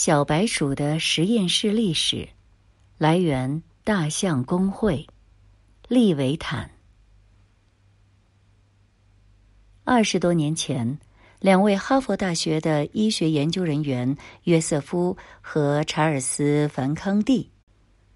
[0.00, 2.28] 小白鼠的实验室历史
[2.98, 5.04] 来源：大象公会，
[5.88, 6.70] 利维坦。
[9.82, 11.00] 二十多年前，
[11.40, 17.50] 两位哈佛大学的医学研究人员约瑟夫和查尔斯·凡康蒂，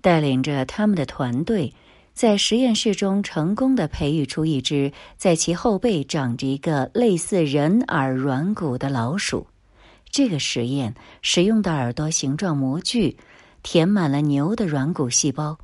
[0.01, 1.75] 带领着他们的团队，
[2.15, 9.49] 在实验室中成功的培育出一只在其后背长着一个类似人耳软骨的老鼠。
[10.13, 13.17] 这个实验使用的耳朵形状模具
[13.63, 15.59] 填满了牛的软骨细胞。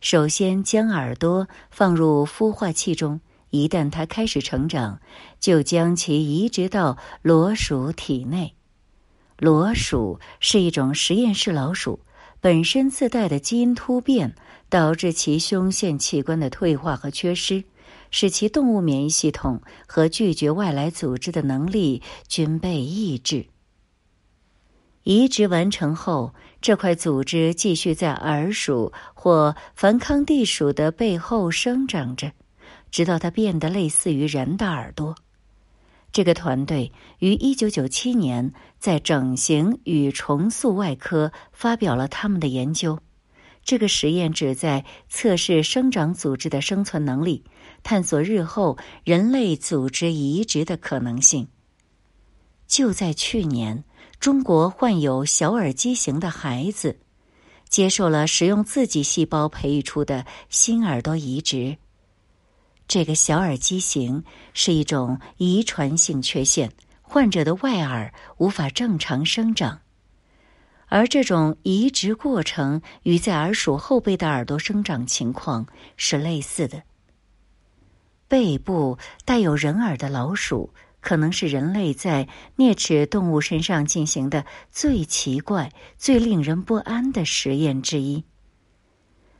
[0.00, 4.98] 首先将耳朵放入孵化器中，一旦它开始成长，
[5.38, 8.54] 就将其移植到裸鼠体内。
[9.38, 12.00] 裸鼠是一种实验室老鼠，
[12.40, 14.34] 本身自带的基因突变
[14.70, 17.62] 导致其胸腺器官的退化和缺失，
[18.10, 23.44] 使其动物免疫系统和拒绝外来组织的能力均被抑制。
[25.10, 26.32] 移植完成后，
[26.62, 32.30] 这块组织继续在耳鼠或梵康地鼠的背后生长着，
[32.92, 35.16] 直到它变得类似于人的耳朵。
[36.12, 43.00] 这个团队于一九九七年在《整形与重塑外科》发表了他们的研究。
[43.64, 47.42] 这个实验旨在测试生长组织的生存能力，
[47.82, 51.48] 探索日后人类组织移植的可能性。
[52.68, 53.82] 就在去年。
[54.20, 57.00] 中国患有小耳畸形的孩子，
[57.70, 61.78] 接受了使用自己细胞培育出的新耳朵移植。
[62.86, 69.80] 这个小耳畸形是一种遗传性缺陷，患者的外耳无法正常生长，
[70.88, 76.82] 而这种移植过程与在耳鼠后背的耳朵生长情况是类似的。
[78.28, 80.74] 背部带有人耳的老鼠。
[81.00, 88.24] 可能是人类在啮齿动物身上进行的最奇怪、最令人不安的实验之一。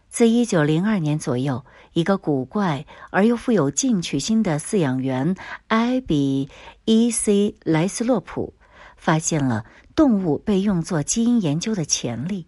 [0.08, 5.36] 自一九零二年左右，一个古怪而又富有进取心的饲养员
[5.68, 6.48] 埃比
[6.84, 8.52] 伊 ·C· 莱斯洛普
[8.96, 12.46] 发现了动物被用作基因研究的潜力。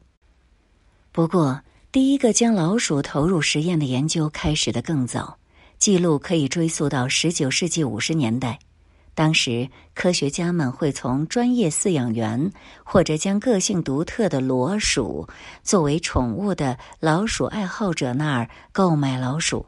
[1.13, 1.61] 不过，
[1.93, 5.39] 第一个将老鼠投入实验的研究开始的更早，
[5.79, 8.59] 记录可以追溯到十九世纪五十年代。
[9.15, 12.51] 当时，科学家们会从专业饲养员
[12.83, 15.29] 或者将个性独特的裸鼠
[15.63, 19.67] 作为宠物的老鼠爱好者那儿购买老鼠。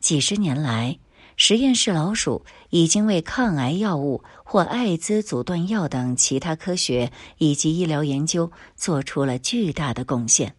[0.00, 0.98] 几十年来，
[1.36, 10.56] 实验室老鼠已经为抗癌药物或艾滋阻断药等其他科学以及医疗研究做出了巨大的贡献。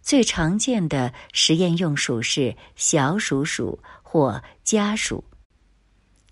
[0.00, 5.24] 最常见的实验用鼠是小鼠鼠或家鼠。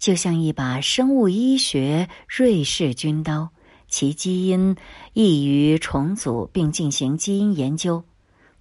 [0.00, 3.50] 就像一把生物医学瑞士军刀，
[3.86, 4.74] 其基因
[5.12, 8.02] 易于重组并进行基因研究。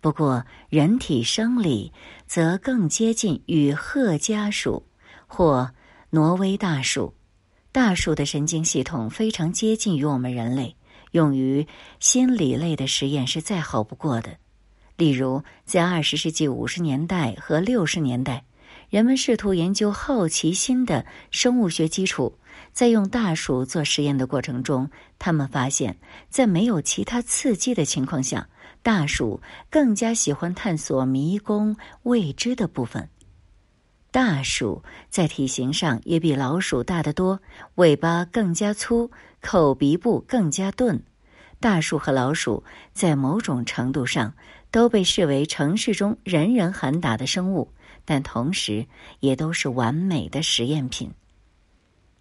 [0.01, 1.93] 不过，人体生理
[2.27, 4.85] 则更接近与褐家鼠
[5.27, 5.71] 或
[6.09, 7.13] 挪威大鼠。
[7.71, 10.75] 大鼠的神经系统非常接近于我们人类，
[11.11, 11.65] 用于
[12.01, 14.35] 心理类的实验是再好不过的。
[14.97, 18.43] 例如，在二十世纪五十年代和六十年代。
[18.89, 22.33] 人们试图研究好奇心的生物学基础，
[22.73, 24.89] 在用大鼠做实验的过程中，
[25.19, 25.95] 他们发现，
[26.27, 28.49] 在没有其他刺激的情况下，
[28.81, 33.07] 大鼠更加喜欢探索迷宫未知的部分。
[34.09, 37.39] 大鼠在体型上也比老鼠大得多，
[37.75, 40.99] 尾巴更加粗，口鼻部更加钝。
[41.59, 42.63] 大鼠和老鼠
[42.93, 44.33] 在某种程度上
[44.71, 47.71] 都被视为城市中人人喊打的生物。
[48.11, 48.87] 但同时，
[49.19, 51.11] 也都是完美的实验品。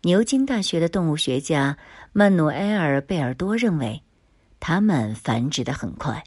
[0.02, 1.78] 牛津大学的动物学家
[2.12, 4.02] 曼努埃尔·贝尔多认为，
[4.60, 6.22] 它们繁殖的很快，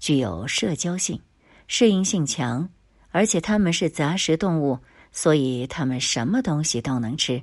[0.00, 1.20] 具有社交性，
[1.68, 2.68] 适应性强，
[3.10, 4.80] 而且它们是杂食动物，
[5.12, 7.40] 所以它们什么东西都能吃。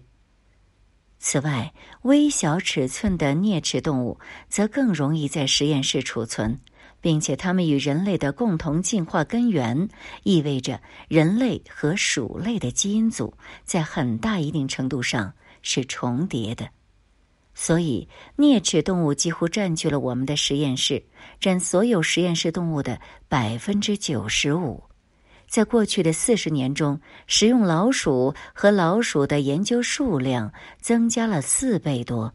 [1.19, 6.59] 此外，微小尺寸的啮齿动物则更容易在实验室储存。
[7.01, 9.89] 并且，它们与人类的共同进化根源
[10.23, 13.33] 意味着人类和鼠类的基因组
[13.65, 16.69] 在很大一定程度上是重叠的。
[17.53, 18.07] 所以，
[18.37, 21.03] 啮齿动物几乎占据了我们的实验室，
[21.39, 24.81] 占所有实验室动物的百分之九十五。
[25.47, 32.33] 在过去的四十年中，食用老鼠和老鼠的研究数量增加了四倍多。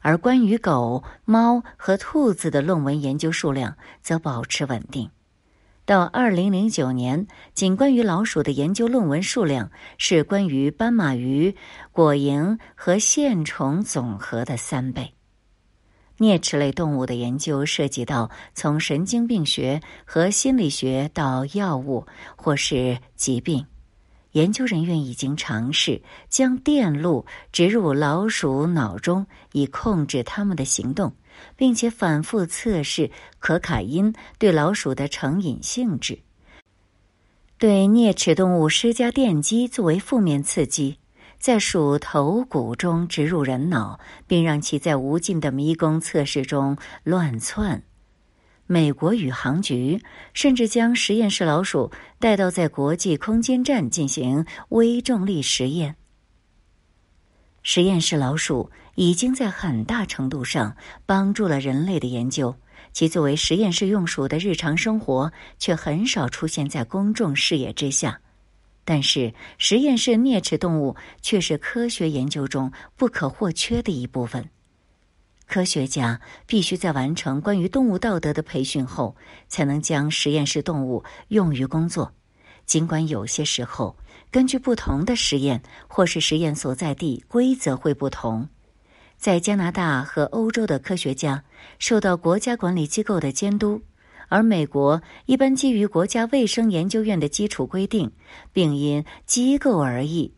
[0.00, 5.10] 而关于狗、猫和兔子的论文研究数量则保持稳定。
[5.84, 11.56] 到二零零九年，仅关于老鼠的研究论文数量是关于斑马鱼、
[11.92, 15.14] 果蝇和线虫总和的三倍。
[16.18, 22.06] 啮齿类动物的研究涉及到从神经病学和心理学到药物
[22.36, 23.64] 或是疾病。
[24.32, 31.14] 研究人员已经尝试将电路植入老鼠脑中，以控制它们的行动，
[31.56, 36.18] 并且反复测试可卡因对老鼠的成瘾性质。
[37.58, 40.98] 对啮齿动物施加电击作为负面刺激。
[41.40, 47.84] 在鼠头骨中植入人脑，并让其在无尽的迷宫测试中乱窜。
[48.70, 50.02] 美国宇航局
[50.34, 55.96] 甚至将实验室老鼠带到在国际空间站进行微重力实验。
[57.62, 60.76] 实验室老鼠已经在很大程度上
[61.06, 62.54] 帮助了人类的研究，
[62.92, 68.20] 其作为实验室用鼠的日常生活却很少出现在公众视野之下。
[68.84, 74.50] 但是，实验室啮齿动物却是科学研究中不可或缺的一部分。
[75.48, 79.16] 科学家必须在完成关于动物道德的培训后，
[79.48, 82.12] 才能将实验室动物用于工作。
[82.66, 83.96] 尽管有些时候，
[84.30, 88.46] 根据不同的实验或是实验所在地，规则会不同。
[89.16, 91.42] 在加拿大和欧洲的科学家
[91.78, 93.80] 受到国家管理机构的监督。
[94.28, 98.12] 而美国一般基于国家卫生研究院的基础规定，
[98.52, 100.34] 并因机构而异。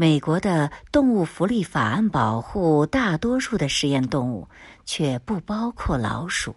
[0.00, 4.46] 美国的动物福利法案保护大多数的实验动物，
[4.84, 6.54] 却不包括老鼠。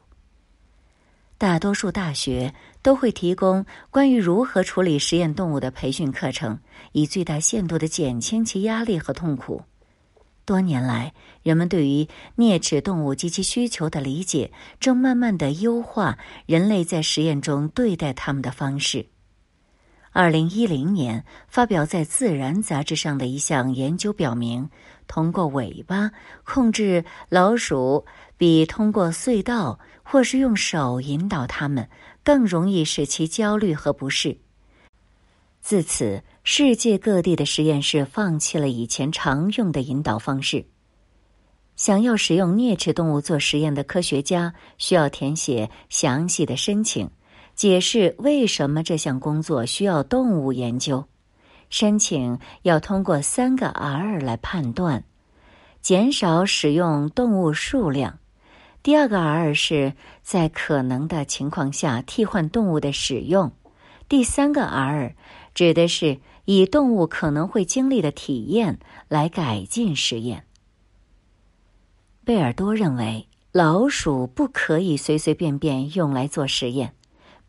[1.40, 2.54] 大多数大学
[2.84, 6.60] 都会提供关于如何处理实验动物的培训课程，
[6.92, 9.64] 以最大限度的减轻其压力和痛苦。
[10.46, 11.12] 多年来，
[11.42, 12.08] 人们对于
[12.38, 19.08] 啮齿动物及其需求的理解，正慢慢的优化人类在实验中对待它们的方式。
[20.12, 24.70] 二零一零年发表在《自然》杂志上的一项研究表明，
[25.08, 26.12] 通过尾巴
[26.44, 28.06] 控制老鼠，
[28.38, 31.90] 比通过隧道或是用手引导它们
[32.24, 34.38] 更容易使其焦虑和不适。
[35.62, 36.24] 自此。
[36.44, 40.66] 世界各地的实验室放弃了以前常用的引导方式。
[41.76, 47.08] 想要使用啮齿动物做实验的科学家需要填写详细的申请，
[47.62, 51.06] 解释为什么这项工作需要动物研究。
[51.70, 55.04] 申请要通过三个 R 来判断：
[55.80, 58.14] 减少使用动物数量；
[58.82, 59.94] 第二个 R 是
[60.24, 63.52] 在可能的情况下替换动物的使用；
[64.10, 65.14] 第三个 R
[65.54, 66.18] 指的是。
[66.46, 70.44] 以动物可能会经历的体验来改进实验。
[72.26, 76.96] 贝尔多认为，老鼠不可以随随便便用来做实验。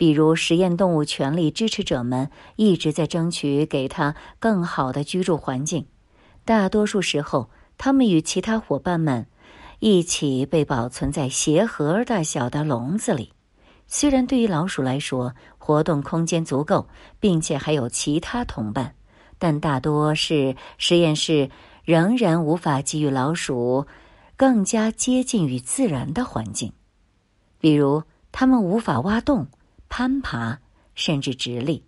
[0.03, 5.87] 比如，实验动物权利支持者们一直在争取给它更好的居住环境。
[6.45, 9.29] 大多数时候，他们与其他伙伴们
[9.79, 13.33] 一起被保存在鞋盒大小的笼子里。
[13.87, 16.89] 虽然对于老鼠来说，活动空间足够，
[17.21, 18.97] 并且还有其他同伴，
[19.39, 21.49] 但大多是实验室
[21.85, 23.87] 仍然无法给予老鼠
[24.37, 26.73] 更加接近与自然的环境，
[27.61, 28.03] 比如
[28.33, 29.47] 它们无法挖洞、
[29.95, 30.59] 攀爬，
[30.95, 31.85] 甚至直立。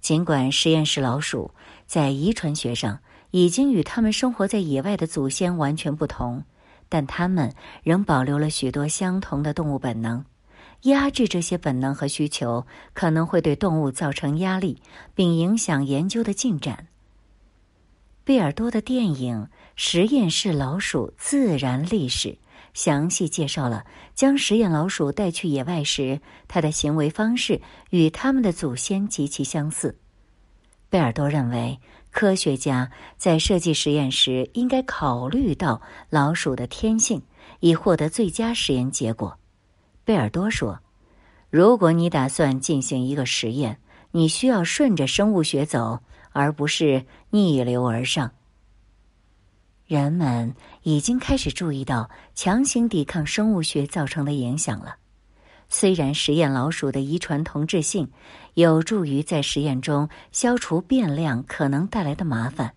[0.00, 1.50] 尽管实验室老鼠
[1.84, 3.00] 在遗传学上
[3.32, 6.44] 已经与它们生活在野外的祖先完全不同，
[6.88, 7.52] 但它们
[7.82, 10.24] 仍保留了许多相同的动物本能。
[10.82, 14.80] 压制这些本能和需求可能会对动物造成压力，
[15.12, 16.86] 并影响研究的进展。
[18.22, 22.28] 贝尔多的电影《实验室老鼠：自然历史》
[22.74, 27.60] 详细介绍了将实验老鼠带去野外时，它的行为方式
[27.90, 29.98] 与他们的祖先极其相似。
[30.88, 31.78] 贝尔多认为，
[32.10, 37.22] 科学家在设计实验时应该考虑到老鼠的天性，
[37.60, 39.38] 以获得最佳实验结果。
[40.04, 40.80] 贝尔多说
[41.48, 43.78] ：“如果你打算进行一个实验，
[44.10, 46.00] 你需要顺着生物学走，
[46.32, 48.30] 而不是逆流而上。”
[49.92, 54.96] 人们已经开始注意到强行抵抗生物学造成的影响了。
[55.68, 58.10] 虽然实验老鼠的遗传同质性
[58.54, 62.72] 有助于在实验中消除变量可能带来的麻烦，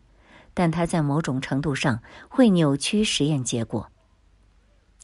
[0.54, 3.90] 但它在某种程度上会扭曲实验结果。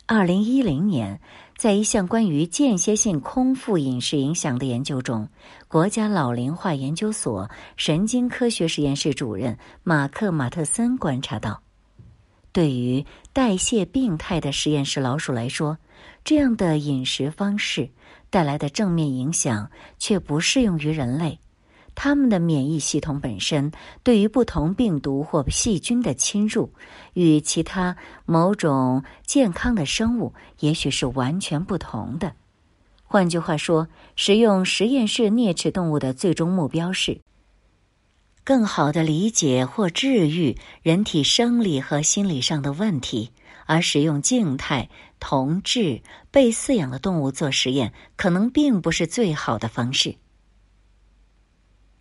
[0.06, 1.22] 二零一零年。
[1.58, 5.30] 在一项关于间歇性空腹饮食影响的研究中，
[5.68, 11.62] 国家老龄化研究所神经科学实验室主任马克·马特森观察到，
[12.52, 15.78] 对于代谢病态的实验室老鼠来说，
[16.24, 17.90] 这样的饮食方式
[18.30, 21.40] 带来的正面影响却不适用于人类。
[21.94, 26.72] 它们的免疫系统本身对于不同病毒或细菌的侵入，
[27.14, 32.34] 与其他某种健康的生物也许是完全不同的。
[33.04, 37.20] 换句话说，使用实验室啮齿动物的最终目标是
[38.52, 43.32] 更好的理解或治愈人体生理和心理上的问题，
[43.66, 44.90] 而使用静态
[45.22, 50.16] 同质被饲养的动物做实验，可能并不是最好的方式。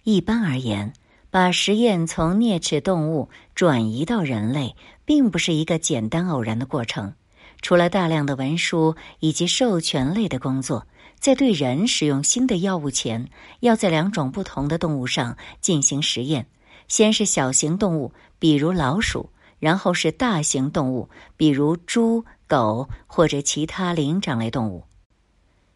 [0.02, 0.92] 一般而言，
[1.30, 7.14] 把实验从啮齿动物转移到人类，并不是一个简单偶然的过程。
[7.62, 10.88] 除了大量的文书以及授权类的工作，
[11.20, 13.28] 在对人使用新的药物前，
[13.60, 16.46] 要在两种不同的动物上进行实验：
[16.88, 24.84] 先是小型动物，比如老鼠；然后是大型动物，比如猪、狗或者其他灵长类动物。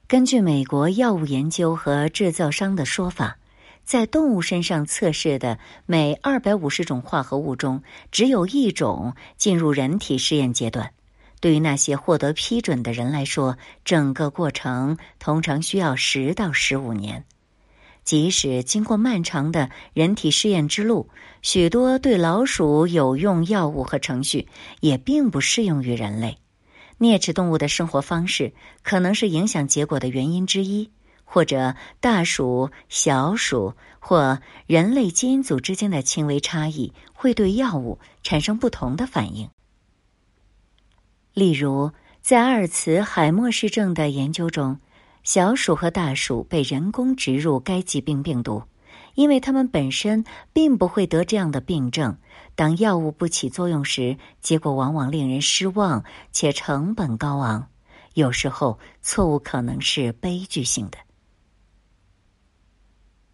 [0.08, 3.36] 根据美国药物研究和制造商的说法。
[3.84, 10.90] 在动物身上测试的每二百五十种化合物中，只有一种进入人体试验阶段。
[11.44, 17.26] 对于那些获得批准的人来说，整个过程通常需要十到十五年。
[18.02, 21.10] 即使经过漫长的人体试验之路，
[21.42, 24.48] 许多对老鼠有用药物和程序
[24.80, 26.38] 也并不适用于人类。
[26.98, 30.92] 啮齿动物的生活方式可能是影响结果的原因之一。
[31.26, 39.50] 或者大鼠、小鼠或人类基因组之间的轻微差异会对药物产生不同的反应。
[41.34, 41.90] 例如，
[42.22, 44.78] 在阿尔茨海默氏症的研究中，
[45.24, 48.62] 小鼠和大鼠被人工植入该疾病病毒，
[49.16, 52.16] 因为它们本身并不会得这样的病症。
[52.54, 57.66] 当药物不起作用时，结果往往令人失望且成本高昂。
[58.12, 60.98] 有时候，错误可能是悲剧性的。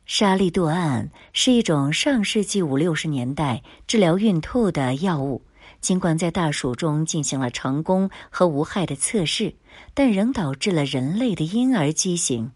[0.06, 5.42] 沙利度胺是一种上世纪五六十年代治疗孕吐的药物。
[5.80, 9.54] 尽管在大鼠中进行了成功和无害的测试，
[9.94, 12.52] 但仍导致了人类的婴儿畸形。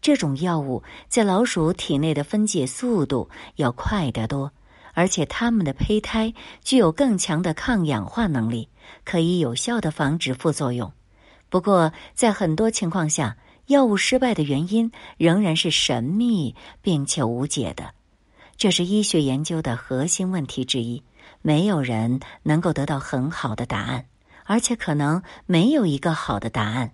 [0.00, 4.52] 这种药物在老鼠体内的分解速度要快得多，
[4.94, 8.68] 而且它们的胚胎具有更强的抗氧化能力，
[9.04, 10.90] 可以有效的防止副作用。
[11.50, 13.36] 不过，在很多情况下，
[13.66, 17.92] 药物失败的原因仍然是神秘并且无解的，
[18.56, 21.02] 这是医学研究的核心问题之一。
[21.42, 24.06] 没有人能够得到很好的答案，
[24.44, 26.92] 而且可能没有一个好的答案。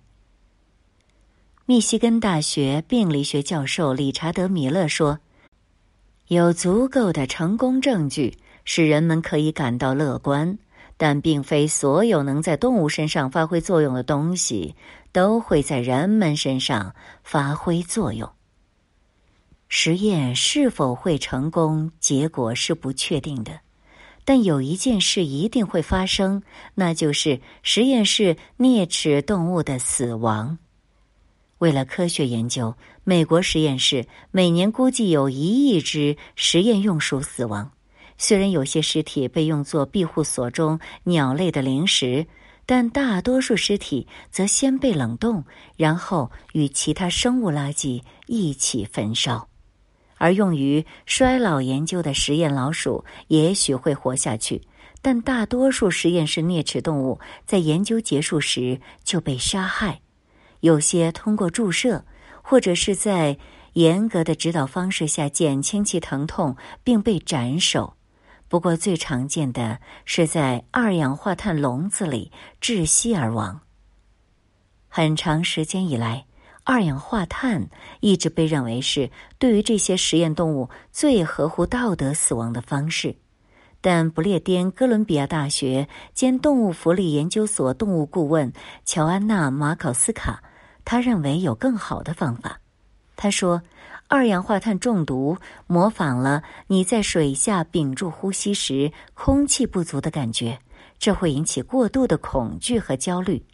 [1.65, 5.19] 密西根大学病理学教授理查德·米勒说
[6.27, 10.57] ：“有足够的成功证据使人们可以感到乐观。”
[10.99, 14.75] 但并非所有能在动物身上发挥作用的东西
[15.11, 18.27] 都会在人们身上发挥作用。
[19.67, 23.59] 实验是否会成功，结果是不确定的。
[24.27, 26.43] 但有一件事一定会发生，
[26.75, 30.57] 那就是实验室啮齿动物的死亡。
[31.59, 37.71] 为了科学研究，美国实验室每年估计有一亿只实验用鼠死亡。
[38.17, 42.27] 虽然有些尸体被用作庇护所中鸟类的零食，
[42.65, 45.45] 但大多数尸体则先被冷冻，
[45.77, 49.47] 然后与其他生物垃圾一起焚烧。
[50.17, 54.61] 而用于衰老研究的实验老鼠也许会活下去，
[55.01, 60.01] 但大多数实验室啮齿动物在研究结束时就被杀害。
[60.61, 62.03] 有些通过注射，
[62.41, 63.37] 或者是在
[63.73, 67.93] 严格的指导方式下减轻其疼痛，并被斩首。
[68.49, 72.31] 不过，最常见的是在二氧化碳笼子里
[72.61, 73.59] 窒息而亡。
[74.87, 76.25] 很长时间以来，
[76.69, 77.69] 二氧化碳
[78.01, 79.09] 一直被认为是
[79.39, 83.15] 对于这些实验动物最合乎道德死亡的方式。
[83.79, 88.51] 但不列颠哥伦比亚大学兼动物福利研究所动物顾问
[88.83, 90.43] 乔安娜·马考斯卡，
[90.83, 92.59] 他认为有更好的方法。
[93.15, 93.61] 他说。
[94.09, 100.59] 二氧化碳中毒模仿了你在水下屏住呼吸时空气不足的感觉，
[100.97, 103.45] 这会引起过度的恐惧和焦虑。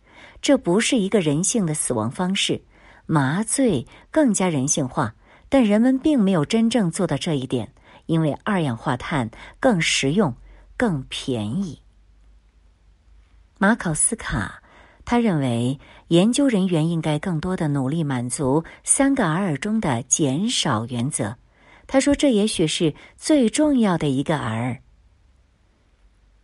[0.44, 2.62] 这不是一个人性的死亡方式，
[3.06, 5.14] 麻醉更加人性化，
[5.50, 7.74] 但人们并没有真正做到这一点，
[8.06, 9.30] 因为二氧化碳
[9.60, 10.36] 更实用、
[10.78, 11.82] 更便宜。
[13.58, 14.60] 马考斯卡。
[15.06, 21.36] 他认为，研究人员应该更多的努力满足三个 R 中的减少原则。
[21.88, 24.80] 他说，这也许是最重要的一个 R。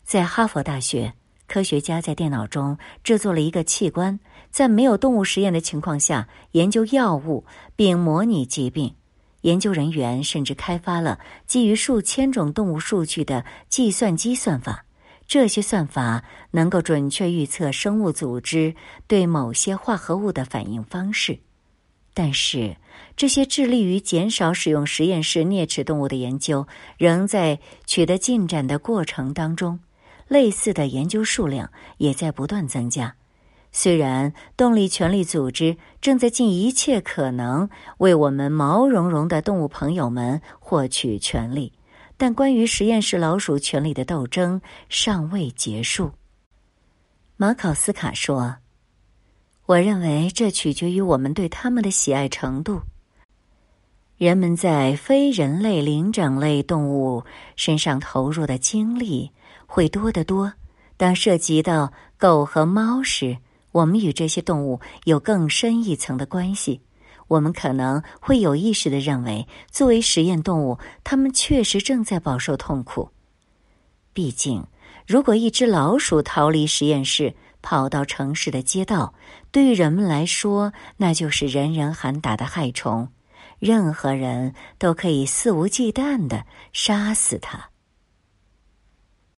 [0.03, 1.13] 在哈佛大学，
[1.49, 4.19] 科学家在电脑中制作了一个器官，
[4.51, 7.43] 在没有动物实验的情况下研究药物
[7.75, 8.93] 并模拟疾病。
[9.41, 14.85] 研究人员甚至开发了基于数千种动物数据的计算机算法。
[15.27, 18.75] 这些算法能够准确预测生物组织
[19.07, 21.39] 对某些化合物的反应方式。
[22.13, 22.75] 但是，
[23.15, 29.79] 这些致力于减少使用实验室啮齿动物的研究仍在取得进展的过程当中。
[30.29, 33.13] 类似的研究数量也在不断增加。
[33.71, 41.73] 虽然动力权利组织正在尽一切可能为我们毛茸茸的动物朋友们获取权利，
[42.17, 46.11] 但关于实验室老鼠权利的斗争尚未结束。
[47.37, 48.57] 马考斯卡说
[49.67, 52.81] ：“我认为这取决于我们对他们的喜爱程度。
[54.17, 57.23] 人们在非人类灵长类动物
[57.55, 59.31] 身上投入的精力
[59.69, 60.51] 会多得多。
[60.97, 63.37] 当涉及到狗和猫时。”
[63.71, 66.81] 我们与这些动物有更深一层的关系，
[67.27, 73.11] 我们可能会有意识的认为，作为实验动物，它们确实正在饱受痛苦。
[74.11, 74.65] 毕竟，
[75.05, 79.13] 如果一只老鼠逃离实验室，跑到城市的街道，
[79.51, 83.09] 对于人们来说，那就是人人喊打的害虫，
[83.59, 87.69] 任何人都可以肆无忌惮的杀死它。